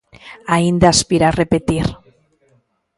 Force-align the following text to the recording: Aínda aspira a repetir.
Aínda 0.55 0.87
aspira 0.89 1.25
a 1.27 1.35
repetir. 1.41 1.87